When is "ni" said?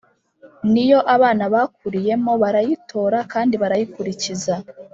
0.71-0.83